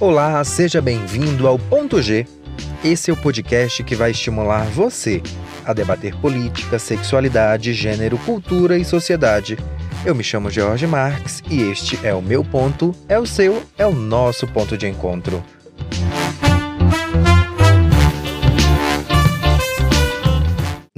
[0.00, 2.24] Olá, seja bem-vindo ao Ponto G.
[2.84, 5.20] Esse é o podcast que vai estimular você
[5.64, 9.58] a debater política, sexualidade, gênero, cultura e sociedade.
[10.06, 13.84] Eu me chamo George Marx e este é o meu ponto, é o seu, é
[13.84, 15.42] o nosso ponto de encontro.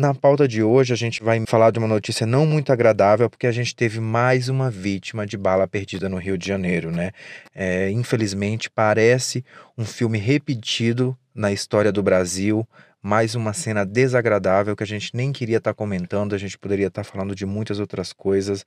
[0.00, 3.46] Na pauta de hoje, a gente vai falar de uma notícia não muito agradável, porque
[3.46, 7.12] a gente teve mais uma vítima de bala perdida no Rio de Janeiro, né?
[7.54, 9.44] É, infelizmente, parece
[9.76, 12.66] um filme repetido na história do Brasil
[13.02, 16.88] mais uma cena desagradável que a gente nem queria estar tá comentando, a gente poderia
[16.88, 18.64] estar tá falando de muitas outras coisas,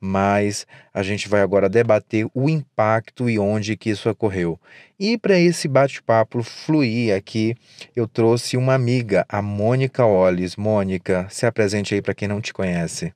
[0.00, 4.58] mas a gente vai agora debater o impacto e onde que isso ocorreu.
[4.98, 7.54] E para esse bate-papo fluir aqui,
[7.94, 10.56] eu trouxe uma amiga, a Mônica Olles.
[10.56, 13.12] Mônica, se apresente aí para quem não te conhece.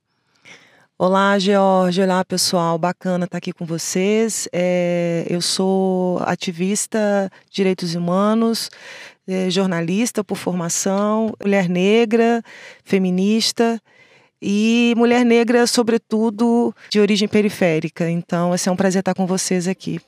[1.03, 2.03] Olá, George.
[2.03, 2.77] Olá, pessoal.
[2.77, 4.47] Bacana estar aqui com vocês.
[4.53, 8.69] É, eu sou ativista de direitos humanos,
[9.31, 12.43] é, jornalista por formação, mulher negra,
[12.85, 13.81] feminista
[14.43, 18.11] e mulher negra, sobretudo, de origem periférica.
[18.11, 20.01] Então, é um prazer estar com vocês aqui.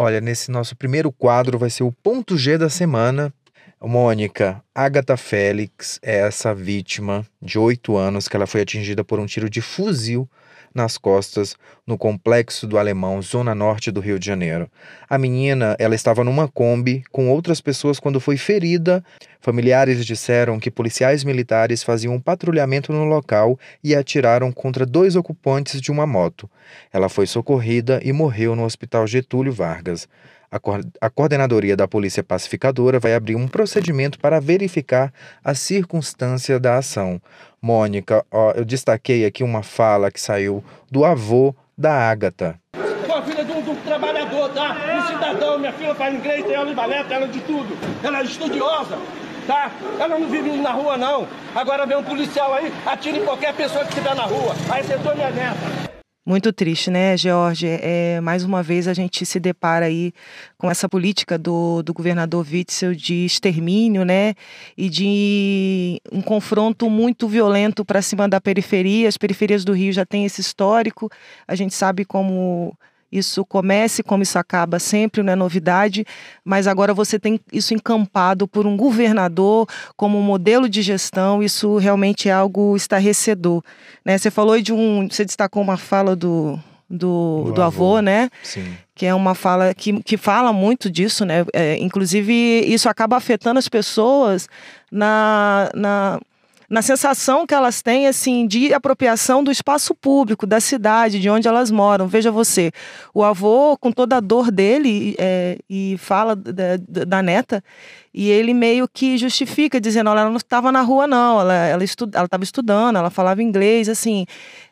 [0.00, 3.34] Olha, nesse nosso primeiro quadro vai ser o ponto G da semana.
[3.80, 9.26] Mônica, Agatha Félix é essa vítima de oito anos que ela foi atingida por um
[9.26, 10.28] tiro de fuzil
[10.74, 11.56] nas costas
[11.86, 14.68] no complexo do Alemão, zona norte do Rio de Janeiro.
[15.08, 19.02] A menina, ela estava numa Kombi com outras pessoas quando foi ferida.
[19.40, 25.80] Familiares disseram que policiais militares faziam um patrulhamento no local e atiraram contra dois ocupantes
[25.80, 26.50] de uma moto.
[26.92, 30.08] Ela foi socorrida e morreu no Hospital Getúlio Vargas.
[30.50, 35.12] A, coordenadoria da Polícia Pacificadora vai abrir um procedimento para verificar
[35.44, 37.20] a circunstância da ação.
[37.60, 42.58] Mônica, ó, eu destaquei aqui uma fala que saiu do avô da Ágata.
[43.06, 44.76] Sou filha de um, de um, trabalhador, tá?
[44.96, 47.76] Um cidadão, minha filha faz inglês, tem aula de balé, aula de tudo.
[48.02, 48.98] Ela é estudiosa,
[49.46, 49.70] tá?
[49.98, 51.28] Ela não vive na rua, não.
[51.54, 54.54] Agora vem um policial aí, atira em qualquer pessoa que estiver na rua.
[54.70, 55.87] Aí acertou minha neta.
[56.28, 57.66] Muito triste, né, George?
[57.66, 60.12] É, mais uma vez a gente se depara aí
[60.58, 64.34] com essa política do, do governador Witzel de extermínio, né?
[64.76, 69.08] E de um confronto muito violento para cima da periferia.
[69.08, 71.10] As periferias do Rio já têm esse histórico.
[71.46, 72.76] A gente sabe como
[73.10, 76.04] isso comece, como isso acaba sempre, não é novidade,
[76.44, 81.78] mas agora você tem isso encampado por um governador como um modelo de gestão, isso
[81.78, 83.62] realmente é algo estarrecedor.
[84.04, 84.18] Né?
[84.18, 85.08] Você falou de um.
[85.08, 86.58] Você destacou uma fala do,
[86.88, 88.28] do, do, do avô, avô, né?
[88.42, 88.76] Sim.
[88.94, 91.46] Que é uma fala que, que fala muito disso, né?
[91.52, 92.32] É, inclusive,
[92.66, 94.48] isso acaba afetando as pessoas
[94.90, 96.20] na, na
[96.68, 101.48] na sensação que elas têm assim de apropriação do espaço público, da cidade, de onde
[101.48, 102.06] elas moram.
[102.06, 102.70] Veja você,
[103.14, 107.64] o avô, com toda a dor dele, é, e fala da, da, neta,
[108.12, 112.44] e ele meio que justifica, dizendo: ela não estava na rua, não, ela ela estava
[112.44, 114.26] estudando, ela falava inglês, assim,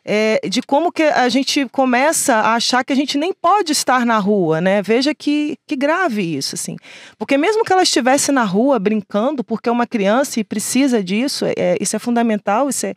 [0.09, 4.05] é, de como que a gente começa a achar que a gente nem pode estar
[4.05, 4.81] na rua, né?
[4.81, 6.77] Veja que, que grave isso, assim.
[7.17, 11.45] Porque mesmo que ela estivesse na rua brincando, porque é uma criança e precisa disso,
[11.45, 12.93] é, isso é fundamental, isso é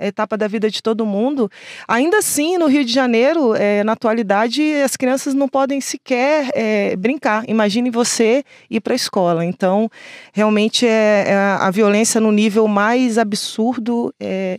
[0.00, 1.50] etapa da vida de todo mundo.
[1.86, 6.96] Ainda assim, no Rio de Janeiro, é, na atualidade, as crianças não podem sequer é,
[6.96, 7.44] brincar.
[7.48, 9.44] Imagine você ir para a escola.
[9.44, 9.90] Então,
[10.32, 14.58] realmente é, é, a violência no nível mais absurdo é,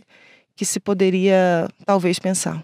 [0.60, 2.62] que se poderia talvez pensar.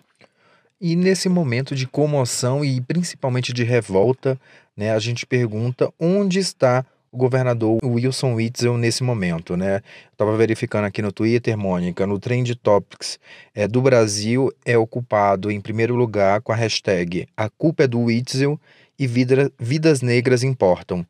[0.79, 4.39] E nesse momento de comoção e principalmente de revolta,
[4.77, 9.81] né, a gente pergunta onde está o governador Wilson Witzel nesse momento, né?
[10.13, 13.19] Estava verificando aqui no Twitter, Mônica, no Trend Topics
[13.55, 18.01] é, do Brasil é ocupado em primeiro lugar com a hashtag A culpa é do
[18.01, 18.61] Witzel
[18.99, 21.07] e vida, vidas negras importam.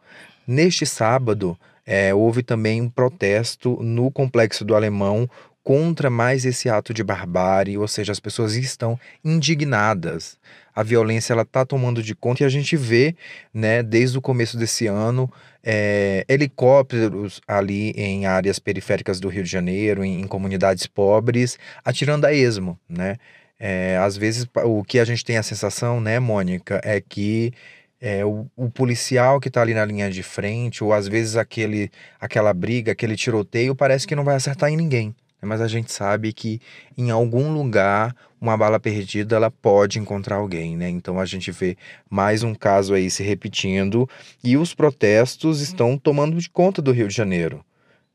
[0.47, 5.29] Neste sábado, é, houve também um protesto no Complexo do Alemão
[5.67, 10.39] contra mais esse ato de barbárie, ou seja, as pessoas estão indignadas.
[10.73, 13.17] A violência ela está tomando de conta e a gente vê,
[13.53, 15.29] né, desde o começo desse ano,
[15.65, 22.27] é, helicópteros ali em áreas periféricas do Rio de Janeiro, em, em comunidades pobres, atirando
[22.27, 23.17] a esmo, né?
[23.59, 27.53] É, às vezes o que a gente tem a sensação, né, Mônica, é que
[28.01, 31.91] é, o, o, policial que está ali na linha de frente, ou às vezes aquele,
[32.21, 35.12] aquela briga, aquele tiroteio, parece que não vai acertar em ninguém.
[35.47, 36.61] Mas a gente sabe que
[36.99, 40.89] em algum lugar uma bala perdida ela pode encontrar alguém, né?
[40.89, 41.77] Então a gente vê
[42.11, 44.09] mais um caso aí se repetindo
[44.45, 47.65] e os protestos estão tomando de conta do Rio de Janeiro,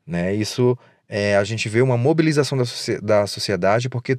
[0.06, 0.34] né?
[0.34, 2.64] Isso é, a gente vê uma mobilização da,
[3.02, 4.18] da sociedade porque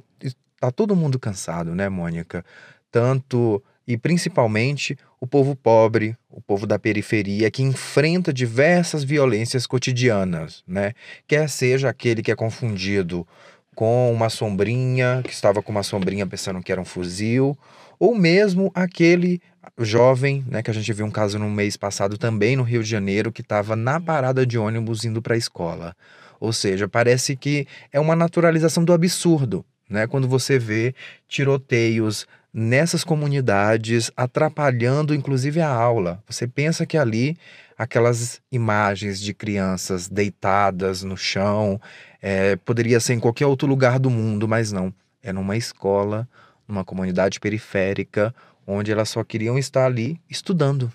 [0.60, 2.44] tá todo mundo cansado, né, Mônica?
[2.90, 10.62] Tanto e principalmente o povo pobre, o povo da periferia que enfrenta diversas violências cotidianas,
[10.68, 10.92] né?
[11.26, 13.26] Quer seja aquele que é confundido
[13.74, 17.56] com uma sombrinha, que estava com uma sombrinha pensando que era um fuzil,
[17.98, 19.40] ou mesmo aquele
[19.78, 22.90] jovem, né, que a gente viu um caso no mês passado também no Rio de
[22.90, 25.96] Janeiro, que estava na parada de ônibus indo para a escola.
[26.38, 30.06] Ou seja, parece que é uma naturalização do absurdo, né?
[30.06, 30.94] Quando você vê
[31.26, 36.22] tiroteios nessas comunidades, atrapalhando inclusive a aula.
[36.28, 37.36] Você pensa que ali
[37.76, 41.80] aquelas imagens de crianças deitadas no chão
[42.22, 44.94] é, poderia ser em qualquer outro lugar do mundo, mas não.
[45.20, 46.28] É numa escola,
[46.68, 48.32] numa comunidade periférica,
[48.64, 50.92] onde elas só queriam estar ali estudando.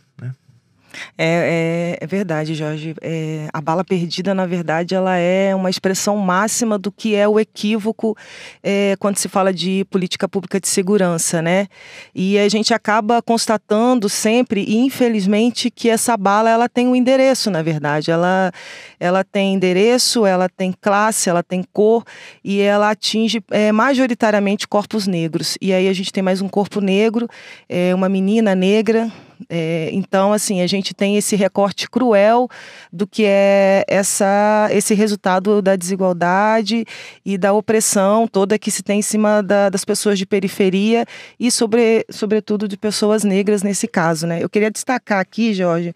[1.18, 2.95] É, é, é, verdade, Jorge.
[3.01, 7.39] É, a bala perdida, na verdade, ela é uma expressão máxima do que é o
[7.39, 8.15] equívoco
[8.63, 11.68] é, quando se fala de política pública de segurança, né?
[12.13, 17.62] E a gente acaba constatando sempre, infelizmente, que essa bala ela tem um endereço, na
[17.62, 18.12] verdade.
[18.12, 18.51] Ela,
[19.00, 22.03] ela tem endereço, ela tem classe, ela tem cor
[22.44, 25.57] e ela atinge é, majoritariamente corpos negros.
[25.62, 27.27] E aí a gente tem mais um corpo negro,
[27.68, 29.12] é, uma menina negra
[29.47, 32.50] é, então, assim, a gente tem esse recorte cruel
[32.91, 36.86] do que é essa, esse resultado da desigualdade
[37.25, 41.06] e da opressão toda que se tem em cima da, das pessoas de periferia
[41.39, 44.27] e, sobre, sobretudo, de pessoas negras nesse caso.
[44.27, 44.44] Né?
[44.44, 45.94] Eu queria destacar aqui, Jorge,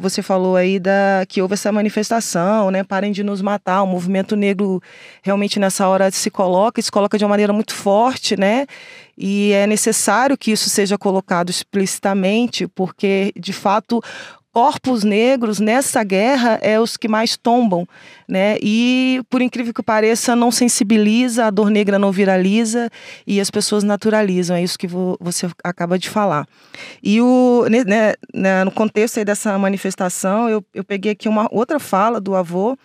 [0.00, 2.84] você falou aí da que houve essa manifestação, né?
[2.84, 3.82] Parem de nos matar.
[3.82, 4.82] O movimento negro
[5.22, 8.66] realmente nessa hora se coloca, se coloca de uma maneira muito forte, né?
[9.16, 14.02] E é necessário que isso seja colocado explicitamente, porque de fato
[14.54, 17.84] corpos negros nessa guerra é os que mais tombam,
[18.28, 18.56] né?
[18.62, 22.88] E por incrível que pareça, não sensibiliza, a dor negra não viraliza
[23.26, 24.56] e as pessoas naturalizam.
[24.56, 26.46] É isso que você acaba de falar.
[27.02, 32.20] E o, né, né, no contexto dessa manifestação, eu, eu peguei aqui uma outra fala
[32.20, 32.78] do avô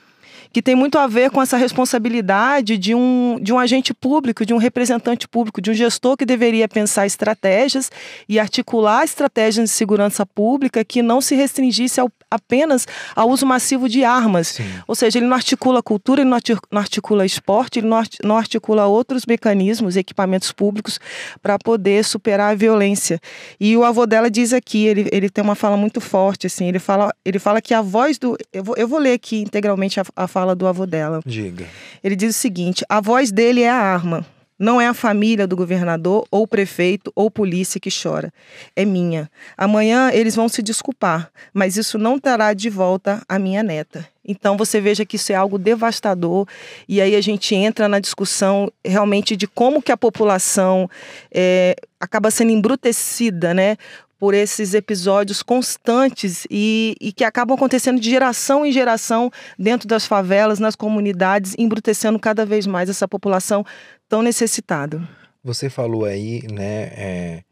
[0.52, 4.54] que tem muito a ver com essa responsabilidade de um, de um agente público, de
[4.54, 7.92] um representante público, de um gestor que deveria pensar estratégias
[8.28, 13.88] e articular estratégias de segurança pública que não se restringisse ao, apenas ao uso massivo
[13.88, 14.48] de armas.
[14.48, 14.70] Sim.
[14.88, 17.88] Ou seja, ele não articula cultura, ele não articula esporte, ele
[18.24, 21.00] não articula outros mecanismos, equipamentos públicos
[21.42, 23.20] para poder superar a violência.
[23.60, 26.80] E o avô dela diz aqui, ele, ele tem uma fala muito forte, assim, ele
[26.80, 28.36] fala, ele fala que a voz do.
[28.52, 31.22] Eu vou, eu vou ler aqui integralmente a, a fala fala do avô dela.
[31.26, 31.66] Diga.
[32.04, 34.26] Ele diz o seguinte: a voz dele é a arma.
[34.60, 38.34] Não é a família do governador, ou prefeito, ou polícia que chora.
[38.76, 39.32] É minha.
[39.58, 44.06] Amanhã eles vão se desculpar, mas isso não trará de volta a minha neta.
[44.30, 46.46] Então você veja que isso é algo devastador
[46.88, 50.88] e aí a gente entra na discussão realmente de como que a população
[51.32, 53.76] é, acaba sendo embrutecida, né?
[54.20, 60.06] Por esses episódios constantes e, e, que acabam acontecendo de geração em geração dentro das
[60.06, 63.66] favelas, nas comunidades, embrutecendo cada vez mais essa população
[64.10, 65.02] tão necessitada.
[65.42, 67.44] Você falou aí, né, é,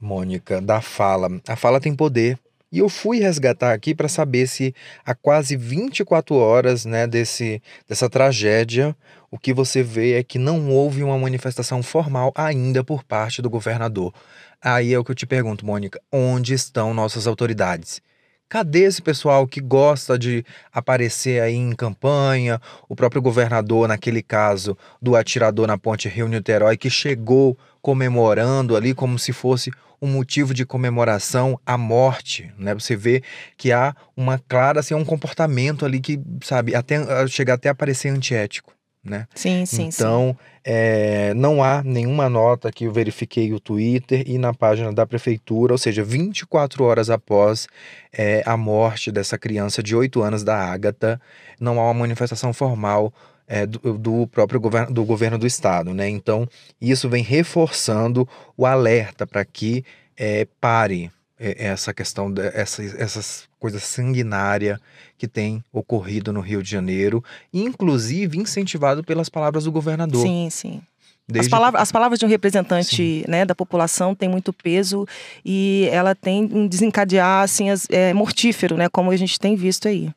[0.00, 1.28] Mônica, da fala.
[1.46, 2.36] A fala tem poder.
[2.70, 8.10] E eu fui resgatar aqui para saber se há quase 24 horas né, desse, dessa
[8.10, 8.94] tragédia,
[9.30, 13.48] o que você vê é que não houve uma manifestação formal ainda por parte do
[13.48, 14.12] governador.
[14.60, 18.02] Aí é o que eu te pergunto, Mônica: onde estão nossas autoridades?
[18.50, 22.60] Cadê esse pessoal que gosta de aparecer aí em campanha?
[22.88, 29.18] O próprio governador, naquele caso do atirador na ponte Rio-Niterói, que chegou comemorando ali como
[29.18, 29.70] se fosse
[30.00, 32.74] um motivo de comemoração a morte, né?
[32.74, 33.22] Você vê
[33.56, 38.08] que há uma clara, assim, um comportamento ali que, sabe, até chega até a parecer
[38.08, 38.78] antiético
[39.08, 39.26] né?
[39.34, 40.46] Sim, sim, então, sim.
[40.64, 45.72] É, não há nenhuma nota que eu verifiquei o Twitter e na página da prefeitura,
[45.72, 47.66] ou seja, 24 horas após
[48.12, 51.20] é, a morte dessa criança de 8 anos da Ágata,
[51.58, 53.12] não há uma manifestação formal
[53.48, 56.08] é, do, do, próprio governo do governo do estado, né?
[56.08, 56.46] Então,
[56.80, 59.84] isso vem reforçando o alerta para que
[60.16, 64.78] é, pare é, essa questão dessas essas coisas sanguinária
[65.16, 70.22] que tem ocorrido no Rio de Janeiro, inclusive incentivado pelas palavras do governador.
[70.22, 70.82] Sim, sim.
[71.26, 71.46] Desde...
[71.46, 75.06] As, palavras, as palavras de um representante né, da população têm muito peso
[75.44, 79.88] e ela tem um desencadear assim, as, é, mortífero, né, como a gente tem visto
[79.88, 80.10] aí.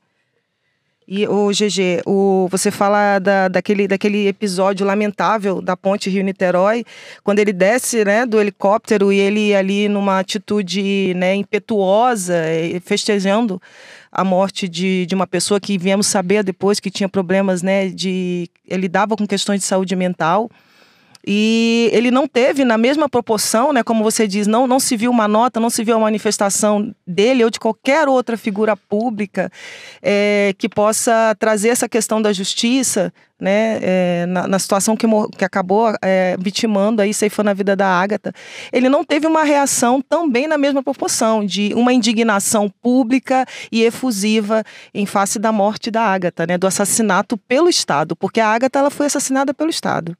[1.13, 6.85] E o GG, o, você fala da, daquele, daquele episódio lamentável da ponte Rio-Niterói,
[7.21, 12.35] quando ele desce né, do helicóptero e ele ali numa atitude né, impetuosa,
[12.85, 13.61] festejando
[14.09, 18.49] a morte de, de uma pessoa que viemos saber depois que tinha problemas, né, de
[18.65, 20.49] ele dava com questões de saúde mental.
[21.25, 25.11] E ele não teve na mesma proporção, né, como você diz, não, não se viu
[25.11, 29.51] uma nota, não se viu uma manifestação dele ou de qualquer outra figura pública
[30.01, 35.43] é, que possa trazer essa questão da justiça, né, é, na, na, situação que, que
[35.43, 38.31] acabou é, vitimando aí, ceifando a vida da Ágata.
[38.71, 44.63] Ele não teve uma reação também na mesma proporção, de uma indignação pública e efusiva
[44.93, 48.91] em face da morte da Ágata, né, do assassinato pelo Estado, porque a Ágata ela
[48.91, 50.15] foi assassinada pelo Estado.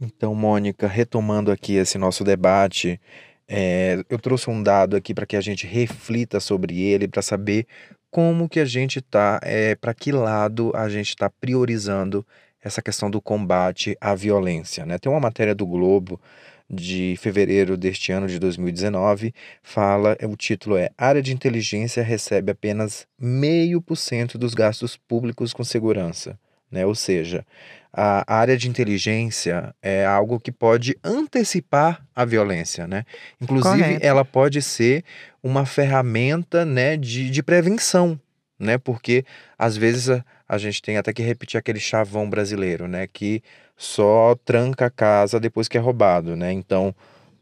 [0.00, 3.00] Então, Mônica, retomando aqui esse nosso debate,
[3.48, 7.66] é, eu trouxe um dado aqui para que a gente reflita sobre ele, para saber
[8.10, 12.26] como que a gente está, é, para que lado a gente está priorizando
[12.62, 14.84] essa questão do combate à violência.
[14.84, 14.98] Né?
[14.98, 16.20] Tem uma matéria do Globo
[16.68, 23.06] de fevereiro deste ano de 2019, fala, o título é Área de Inteligência recebe apenas
[23.18, 26.36] meio por cento dos gastos públicos com segurança.
[26.70, 26.84] Né?
[26.84, 27.44] Ou seja,
[27.92, 33.04] a área de inteligência é algo que pode antecipar a violência, né?
[33.40, 34.06] Inclusive, Correto.
[34.06, 35.02] ela pode ser
[35.42, 38.20] uma ferramenta né, de, de prevenção,
[38.58, 38.76] né?
[38.76, 39.24] Porque
[39.58, 43.06] às vezes a, a gente tem até que repetir aquele chavão brasileiro, né?
[43.06, 43.42] Que
[43.78, 46.52] só tranca a casa depois que é roubado, né?
[46.52, 46.94] Então,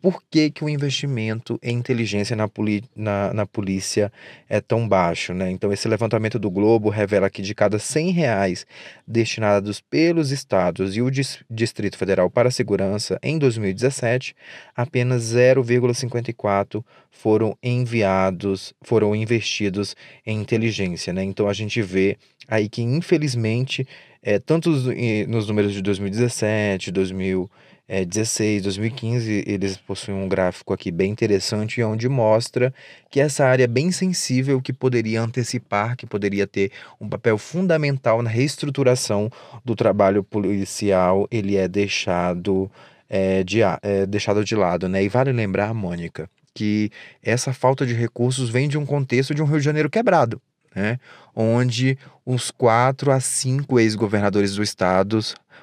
[0.04, 2.46] por que, que o investimento em inteligência na,
[2.94, 4.12] na, na, polícia
[4.46, 5.32] é tão baixo.
[5.32, 5.50] Né?
[5.50, 8.66] Então, esse levantamento do Globo revela que de cada 100 reais
[9.08, 11.10] destinados pelos estados e o
[11.48, 14.36] Distrito Federal para a segurança em 2017,
[14.76, 19.96] apenas 0,54 foram enviados, foram investidos
[20.26, 21.14] em inteligência.
[21.14, 21.24] Né?
[21.24, 23.88] Então, a gente vê aí que, infelizmente,
[24.22, 27.50] é, tanto nos números de 2017, 2000
[27.86, 32.72] é, 16, 2015, eles possuem um gráfico aqui bem interessante, onde mostra
[33.10, 38.22] que essa área é bem sensível, que poderia antecipar, que poderia ter um papel fundamental
[38.22, 39.30] na reestruturação
[39.64, 42.70] do trabalho policial, ele é deixado,
[43.08, 44.88] é, de, é, deixado de lado.
[44.88, 45.04] Né?
[45.04, 46.90] E vale lembrar, Mônica, que
[47.22, 50.40] essa falta de recursos vem de um contexto de um Rio de Janeiro quebrado.
[50.74, 50.98] Né?
[51.36, 55.20] onde uns quatro a cinco ex-governadores do estado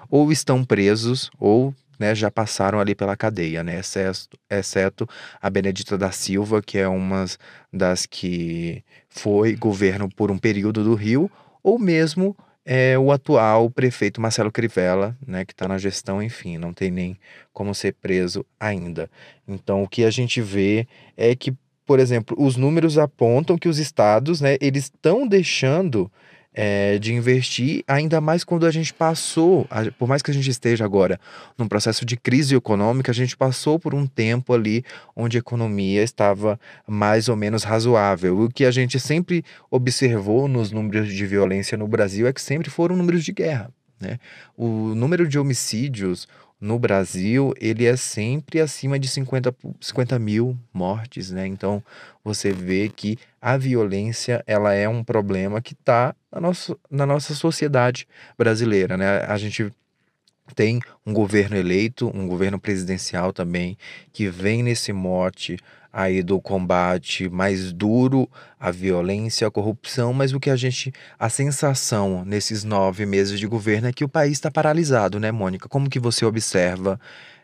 [0.10, 5.08] ou estão presos ou né, já passaram ali pela cadeia, né, exceto, exceto
[5.40, 7.26] a Benedita da Silva, que é uma
[7.72, 11.30] das que foi governo por um período do Rio,
[11.62, 16.74] ou mesmo é, o atual prefeito Marcelo Crivella, né, que está na gestão, enfim, não
[16.74, 17.20] tem nem
[17.54, 19.08] como ser preso ainda.
[19.48, 21.54] Então, o que a gente vê é que,
[21.86, 26.12] por exemplo, os números apontam que os estados, né, eles estão deixando
[26.54, 29.68] é, de investir, ainda mais quando a gente passou,
[29.98, 31.20] por mais que a gente esteja agora
[31.58, 34.84] num processo de crise econômica, a gente passou por um tempo ali
[35.16, 38.42] onde a economia estava mais ou menos razoável.
[38.42, 42.70] O que a gente sempre observou nos números de violência no Brasil é que sempre
[42.70, 43.72] foram números de guerra.
[44.00, 44.18] Né?
[44.58, 46.28] O número de homicídios,
[46.62, 51.48] no Brasil, ele é sempre acima de 50, 50 mil mortes, né?
[51.48, 51.84] Então,
[52.24, 57.34] você vê que a violência, ela é um problema que está na nossa, na nossa
[57.34, 59.26] sociedade brasileira, né?
[59.26, 59.74] A gente
[60.54, 63.78] tem um governo eleito, um governo presidencial também,
[64.12, 65.58] que vem nesse mote
[65.94, 68.30] aí do combate mais duro
[68.60, 73.48] à violência, à corrupção, mas o que a gente, a sensação nesses nove meses de
[73.48, 75.68] governo é que o país está paralisado, né, Mônica?
[75.68, 77.00] Como que você observa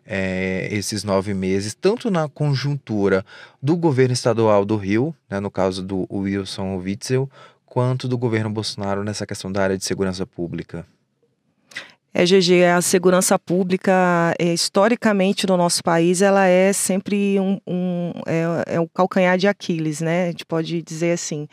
[0.05, 3.25] é, esses nove meses, tanto na conjuntura
[3.61, 7.29] do governo estadual do Rio, né, no caso do Wilson Witzel,
[7.65, 10.85] quanto do governo Bolsonaro nessa questão da área de segurança pública?
[12.13, 18.11] É, GG, a segurança pública, é, historicamente no nosso país, ela é sempre um, um
[18.25, 20.23] é, é um calcanhar de Aquiles, né?
[20.23, 21.47] A gente pode dizer assim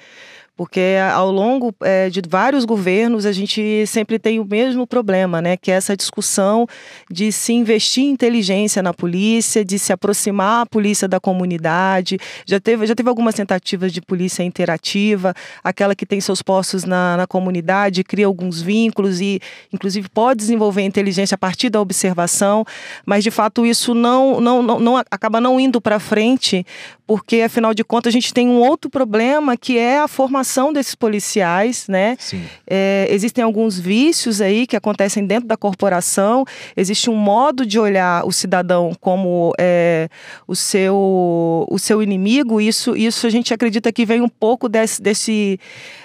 [0.56, 5.56] porque ao longo é, de vários governos a gente sempre tem o mesmo problema, né?
[5.56, 6.66] Que é essa discussão
[7.10, 12.18] de se investir em inteligência na polícia, de se aproximar a polícia da comunidade.
[12.46, 17.16] Já teve, já teve algumas tentativas de polícia interativa, aquela que tem seus postos na,
[17.16, 19.40] na comunidade, cria alguns vínculos e,
[19.72, 22.64] inclusive, pode desenvolver inteligência a partir da observação,
[23.04, 26.64] mas de fato isso não, não, não, não acaba não indo para frente
[27.06, 30.94] porque afinal de contas a gente tem um outro problema que é a formação desses
[30.94, 32.16] policiais, né?
[32.66, 36.44] É, existem alguns vícios aí que acontecem dentro da corporação,
[36.76, 40.08] existe um modo de olhar o cidadão como é,
[40.48, 45.02] o, seu, o seu inimigo, isso, isso a gente acredita que vem um pouco desse,
[45.02, 45.60] desse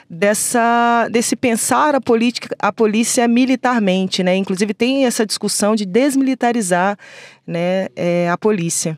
[0.09, 4.35] dessa desse pensar a política a polícia militarmente né?
[4.35, 6.97] Inclusive tem essa discussão de desmilitarizar
[7.45, 8.97] né é, a polícia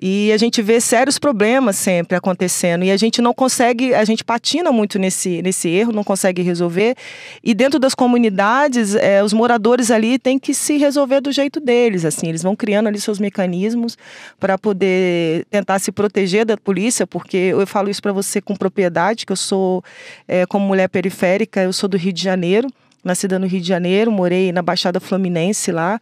[0.00, 2.84] e a gente vê sérios problemas sempre acontecendo.
[2.84, 6.96] E a gente não consegue, a gente patina muito nesse, nesse erro, não consegue resolver.
[7.42, 12.04] E dentro das comunidades, é, os moradores ali têm que se resolver do jeito deles,
[12.04, 13.96] assim, eles vão criando ali seus mecanismos
[14.40, 19.24] para poder tentar se proteger da polícia, porque eu falo isso para você com propriedade,
[19.24, 19.82] que eu sou,
[20.26, 22.68] é, como mulher periférica, eu sou do Rio de Janeiro
[23.04, 26.00] nascida no Rio de Janeiro, morei na Baixada Fluminense lá,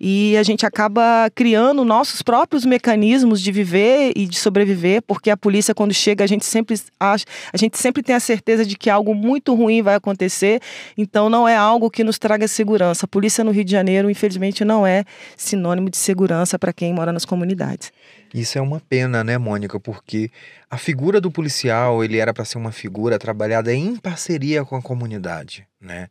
[0.00, 5.36] e a gente acaba criando nossos próprios mecanismos de viver e de sobreviver, porque a
[5.36, 8.88] polícia quando chega, a gente sempre acha, a gente sempre tem a certeza de que
[8.88, 10.60] algo muito ruim vai acontecer,
[10.96, 13.06] então não é algo que nos traga segurança.
[13.06, 15.04] A polícia no Rio de Janeiro, infelizmente, não é
[15.36, 17.92] sinônimo de segurança para quem mora nas comunidades.
[18.34, 19.78] Isso é uma pena, né, Mônica?
[19.78, 20.28] Porque
[20.68, 24.82] a figura do policial, ele era para ser uma figura trabalhada em parceria com a
[24.82, 26.08] comunidade, né?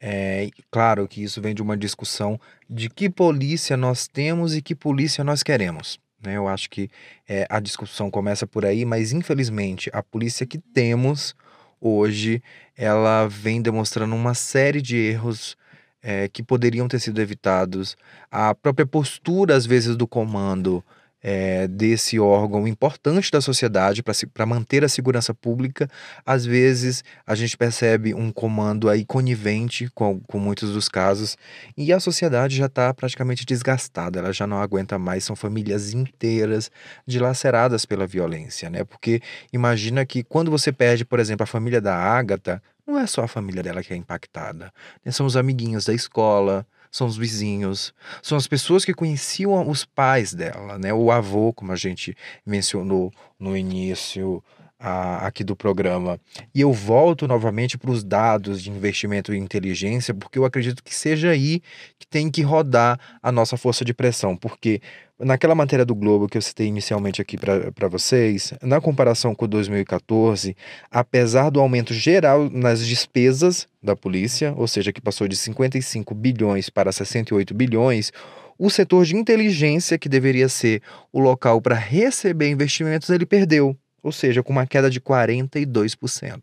[0.00, 4.74] É, claro que isso vem de uma discussão de que polícia nós temos e que
[4.74, 6.00] polícia nós queremos.
[6.22, 6.36] Né?
[6.36, 6.90] Eu acho que
[7.28, 11.34] é, a discussão começa por aí, mas infelizmente a polícia que temos
[11.80, 12.42] hoje
[12.76, 15.56] ela vem demonstrando uma série de erros
[16.02, 17.96] é, que poderiam ter sido evitados.
[18.30, 20.84] A própria postura, às vezes, do comando
[21.22, 25.88] é, desse órgão importante da sociedade para manter a segurança pública,
[26.24, 31.36] às vezes a gente percebe um comando aí conivente com, com muitos dos casos
[31.76, 36.70] e a sociedade já está praticamente desgastada, ela já não aguenta mais, são famílias inteiras
[37.06, 38.84] dilaceradas pela violência, né?
[38.84, 39.20] Porque
[39.52, 43.28] imagina que quando você perde, por exemplo, a família da Ágata, não é só a
[43.28, 44.72] família dela que é impactada,
[45.04, 45.12] né?
[45.12, 50.34] são os amiguinhos da escola, são os vizinhos, são as pessoas que conheciam os pais
[50.34, 50.92] dela, né?
[50.92, 54.42] O avô, como a gente mencionou no início
[54.80, 56.18] a, aqui do programa.
[56.54, 60.94] E eu volto novamente para os dados de investimento em inteligência, porque eu acredito que
[60.94, 61.62] seja aí
[61.98, 64.80] que tem que rodar a nossa força de pressão, porque
[65.22, 70.56] Naquela matéria do Globo que eu citei inicialmente aqui para vocês, na comparação com 2014,
[70.90, 76.70] apesar do aumento geral nas despesas da polícia, ou seja, que passou de 55 bilhões
[76.70, 78.10] para 68 bilhões,
[78.58, 80.80] o setor de inteligência, que deveria ser
[81.12, 86.42] o local para receber investimentos, ele perdeu, ou seja, com uma queda de 42%.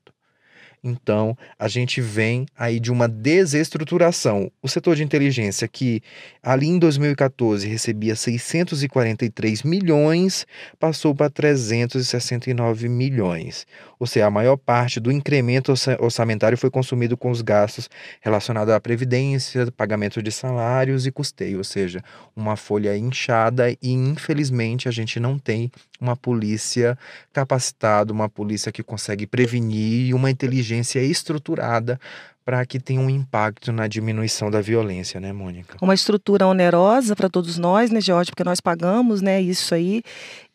[0.88, 4.50] Então, a gente vem aí de uma desestruturação.
[4.62, 6.02] O setor de inteligência, que
[6.41, 10.47] ali em 2014 recebia 643 milhões,
[10.80, 13.67] passou para 369 milhões.
[14.00, 17.89] Ou seja, a maior parte do incremento orçamentário foi consumido com os gastos
[18.21, 22.02] relacionados à previdência, pagamento de salários e custeio, ou seja,
[22.36, 25.69] uma folha inchada e infelizmente a gente não tem
[26.00, 26.97] uma polícia
[27.34, 32.00] capacitada, uma polícia que consegue prevenir e uma inteligência estruturada
[32.48, 35.76] para que tenha um impacto na diminuição da violência, né, Mônica?
[35.82, 40.02] Uma estrutura onerosa para todos nós, né, George, porque nós pagamos, né, isso aí,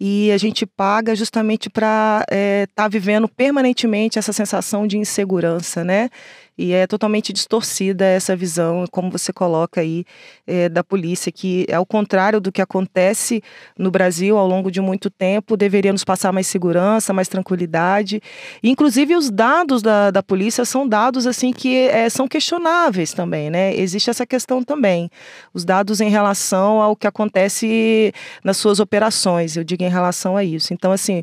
[0.05, 5.85] e a gente paga justamente para estar é, tá vivendo permanentemente essa sensação de insegurança,
[5.85, 6.11] né?
[6.57, 10.05] E é totalmente distorcida essa visão, como você coloca aí,
[10.47, 13.43] é, da polícia, que ao contrário do que acontece
[13.79, 18.21] no Brasil ao longo de muito tempo, deveria nos passar mais segurança, mais tranquilidade.
[18.63, 23.75] Inclusive, os dados da, da polícia são dados assim que é, são questionáveis também, né?
[23.75, 25.11] Existe essa questão também.
[25.55, 28.13] Os dados em relação ao que acontece
[28.45, 30.75] nas suas operações, eu digo em relação a isso.
[30.75, 31.23] Então, assim,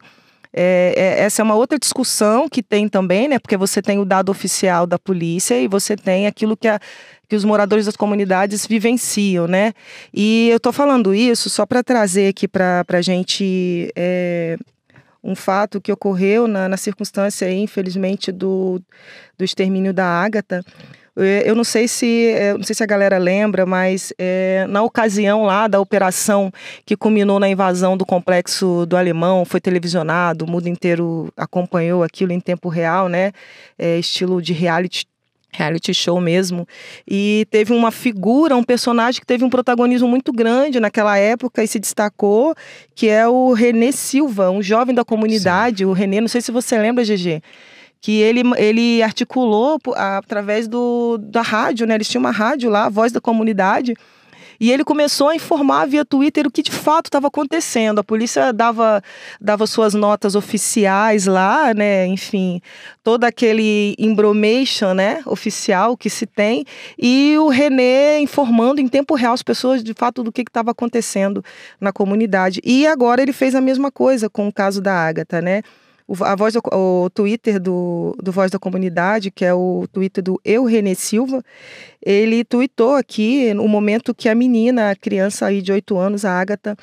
[0.51, 3.37] é, é, essa é uma outra discussão que tem também, né?
[3.37, 6.79] Porque você tem o dado oficial da polícia e você tem aquilo que, a,
[7.27, 9.73] que os moradores das comunidades vivenciam, né?
[10.13, 14.57] E eu estou falando isso só para trazer aqui para a gente é,
[15.23, 18.81] um fato que ocorreu na, na circunstância, infelizmente, do,
[19.37, 20.63] do extermínio da Ágata.
[21.19, 24.81] É, eu não sei se, é, não sei se a galera lembra, mas é, na
[24.81, 26.51] ocasião lá da operação
[26.85, 32.31] que culminou na invasão do complexo do Alemão, foi televisionado, o mundo inteiro acompanhou aquilo
[32.31, 33.31] em tempo real, né?
[33.77, 35.05] É, estilo de reality
[35.51, 36.67] reality show mesmo.
[37.07, 41.67] E teve uma figura, um personagem que teve um protagonismo muito grande naquela época e
[41.67, 42.53] se destacou,
[42.93, 45.79] que é o René Silva, um jovem da comunidade.
[45.79, 45.85] Sim.
[45.85, 47.41] O René, não sei se você lembra, GG
[48.01, 51.95] que ele, ele articulou através do, da rádio, né?
[51.95, 53.95] Eles tinham uma rádio lá, a voz da comunidade.
[54.59, 57.99] E ele começou a informar via Twitter o que de fato estava acontecendo.
[57.99, 59.01] A polícia dava,
[59.39, 62.05] dava suas notas oficiais lá, né?
[62.07, 62.61] Enfim,
[63.01, 65.21] todo aquele embromation, né?
[65.25, 66.65] Oficial que se tem.
[66.97, 71.43] E o René informando em tempo real as pessoas de fato do que estava acontecendo
[71.79, 72.59] na comunidade.
[72.65, 75.61] E agora ele fez a mesma coisa com o caso da Ágata, né?
[76.21, 80.39] A voz do, o Twitter do, do Voz da Comunidade, que é o Twitter do
[80.43, 81.43] Eu Renê Silva,
[82.03, 86.31] ele tweetou aqui no momento que a menina, a criança aí de 8 anos, a
[86.31, 86.75] Ágata,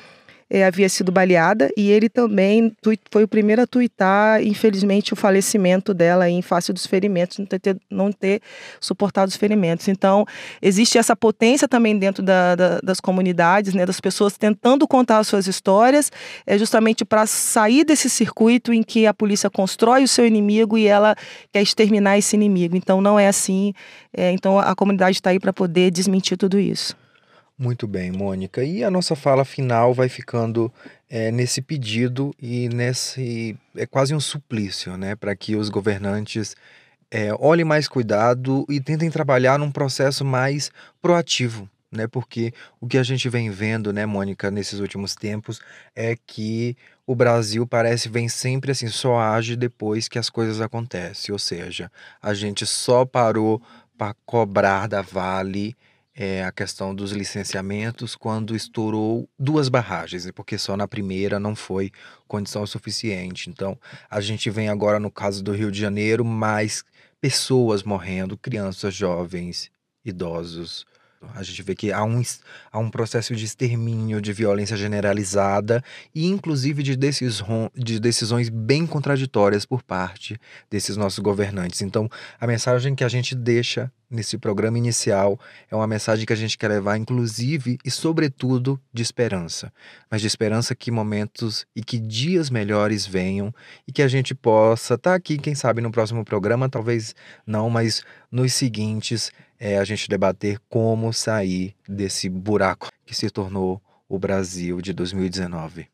[0.49, 2.75] é, havia sido baleada e ele também
[3.11, 7.77] foi o primeiro a tuitar, infelizmente, o falecimento dela em face dos ferimentos, não ter,
[7.89, 8.41] não ter
[8.79, 9.87] suportado os ferimentos.
[9.87, 10.25] Então,
[10.61, 15.27] existe essa potência também dentro da, da, das comunidades, né, das pessoas tentando contar as
[15.27, 16.11] suas histórias,
[16.45, 20.87] é justamente para sair desse circuito em que a polícia constrói o seu inimigo e
[20.87, 21.15] ela
[21.51, 22.75] quer exterminar esse inimigo.
[22.75, 23.73] Então, não é assim.
[24.15, 26.95] É, então, a comunidade está aí para poder desmentir tudo isso.
[27.59, 28.63] Muito bem, Mônica.
[28.63, 30.71] E a nossa fala final vai ficando
[31.09, 33.57] é, nesse pedido e nesse.
[33.75, 35.15] É quase um suplício, né?
[35.15, 36.55] Para que os governantes
[37.09, 40.69] é, olhem mais cuidado e tentem trabalhar num processo mais
[41.01, 42.05] proativo, né?
[42.05, 45.59] Porque o que a gente vem vendo, né, Mônica, nesses últimos tempos
[45.95, 51.33] é que o Brasil parece vem sempre assim, só age depois que as coisas acontecem.
[51.33, 51.91] Ou seja,
[52.21, 53.59] a gente só parou
[53.97, 55.75] para cobrar da Vale
[56.19, 61.91] é, a questão dos licenciamentos quando estourou duas barragens, porque só na primeira não foi
[62.27, 63.51] condição suficiente.
[63.51, 63.77] Então,
[64.09, 66.83] a gente vem agora no caso do Rio de Janeiro, mais
[67.21, 69.69] pessoas morrendo, crianças, jovens,
[70.03, 70.87] idosos,
[71.33, 72.21] a gente vê que há um,
[72.71, 78.85] há um processo de extermínio, de violência generalizada e, inclusive, de, decisões, de decisões bem
[78.85, 81.81] contraditórias por parte desses nossos governantes.
[81.81, 86.37] Então, a mensagem que a gente deixa nesse programa inicial é uma mensagem que a
[86.37, 89.71] gente quer levar, inclusive e, sobretudo, de esperança.
[90.09, 93.53] Mas de esperança que momentos e que dias melhores venham
[93.87, 97.13] e que a gente possa estar tá aqui, quem sabe, no próximo programa, talvez
[97.45, 103.81] não, mas nos seguintes é a gente debater como sair desse buraco que se tornou
[104.07, 105.87] o Brasil de 2019.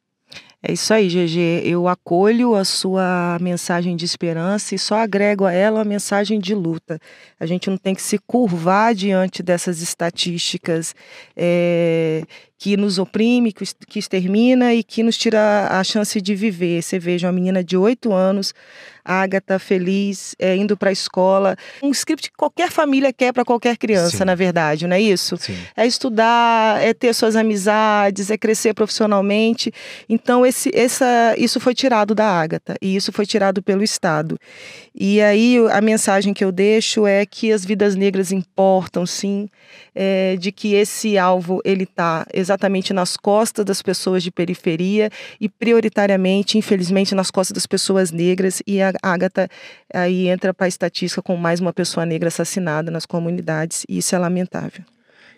[0.65, 1.61] É isso aí, GG.
[1.65, 6.55] Eu acolho a sua mensagem de esperança e só agrego a ela a mensagem de
[6.55, 6.97] luta.
[7.37, 10.95] A gente não tem que se curvar diante dessas estatísticas
[11.35, 12.23] é,
[12.57, 16.81] que nos oprime, que extermina e que nos tira a chance de viver.
[16.81, 18.53] Você veja uma menina de oito anos
[19.03, 21.55] Agatha feliz, é, indo para a escola.
[21.81, 24.25] Um script que qualquer família quer para qualquer criança, Sim.
[24.25, 25.37] na verdade, não é isso?
[25.37, 25.57] Sim.
[25.75, 29.71] É estudar, é ter suas amizades, é crescer profissionalmente.
[30.07, 34.37] Então, esse, essa, isso foi tirado da Agatha e isso foi tirado pelo Estado.
[34.95, 39.49] E aí a mensagem que eu deixo é que as vidas negras importam, sim,
[39.95, 45.49] é, de que esse alvo ele está exatamente nas costas das pessoas de periferia e
[45.49, 48.61] prioritariamente, infelizmente, nas costas das pessoas negras.
[48.67, 49.49] E a Agatha
[49.93, 54.15] aí entra para a estatística com mais uma pessoa negra assassinada nas comunidades e isso
[54.15, 54.83] é lamentável.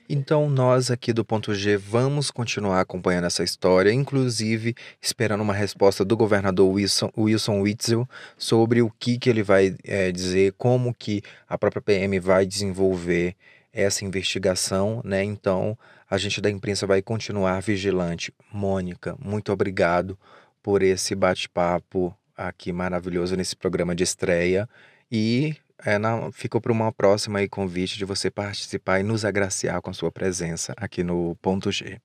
[0.08, 6.06] Então, nós aqui do Ponto G vamos continuar acompanhando essa história, inclusive esperando uma resposta
[6.06, 11.24] do governador Wilson, Wilson Witzel sobre o que, que ele vai é, dizer, como que
[11.50, 13.36] a própria PM vai desenvolver
[13.74, 15.24] essa investigação, né?
[15.24, 15.76] Então,
[16.08, 18.32] a gente da imprensa vai continuar vigilante.
[18.54, 20.18] Mônica, muito obrigado
[20.62, 24.68] por esse bate-papo aqui maravilhoso nesse programa de estreia
[25.12, 25.98] e é,
[26.32, 30.12] ficou para uma próxima aí convite de você participar e nos agraciar com a sua
[30.12, 32.00] presença aqui no Ponto G.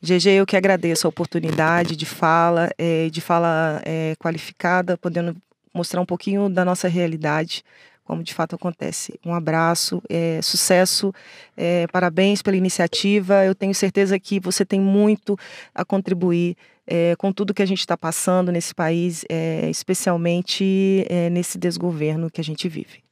[0.00, 5.36] GG, eu que agradeço a oportunidade de fala, é, de fala é, qualificada, podendo
[5.72, 7.64] mostrar um pouquinho da nossa realidade,
[8.04, 9.18] como de fato acontece.
[9.24, 11.14] Um abraço, é, sucesso,
[11.56, 13.44] é, parabéns pela iniciativa.
[13.44, 15.38] Eu tenho certeza que você tem muito
[15.74, 21.30] a contribuir é, com tudo que a gente está passando nesse país, é, especialmente é,
[21.30, 23.02] nesse desgoverno que a gente vive.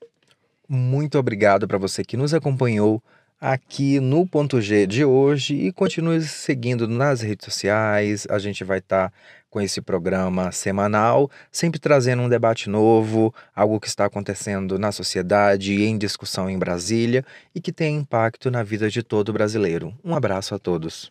[0.68, 3.02] Muito obrigado para você que nos acompanhou
[3.40, 8.26] aqui no Ponto G de hoje e continue seguindo nas redes sociais.
[8.28, 9.16] A gente vai estar tá
[9.48, 15.74] com esse programa semanal, sempre trazendo um debate novo, algo que está acontecendo na sociedade
[15.74, 17.24] e em discussão em Brasília
[17.54, 19.94] e que tem impacto na vida de todo brasileiro.
[20.04, 21.10] Um abraço a todos.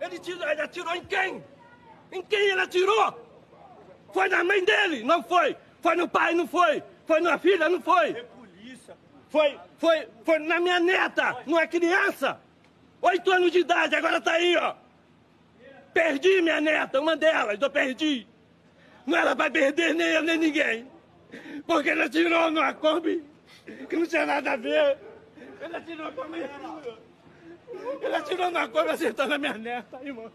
[0.00, 1.42] Ele, tirou, ele atirou em quem?
[2.12, 3.18] Em quem ele atirou?
[4.12, 5.56] Foi na mãe dele, não foi.
[5.80, 6.82] Foi no pai, não foi.
[7.06, 8.24] Foi na filha, não foi.
[9.32, 12.38] Foi, foi, foi na minha neta, não é criança.
[13.00, 14.74] Oito anos de idade, agora tá aí, ó.
[15.94, 18.26] Perdi minha neta, uma delas, eu perdi.
[19.06, 20.86] Não era pra perder nem eu nem ninguém.
[21.66, 23.24] Porque ele atirou numa Kombi
[23.88, 24.98] que não tinha nada a ver.
[25.62, 26.50] Ele atirou com a minha
[28.02, 30.30] Ele atirou na cobra acertando a minha neta, irmão.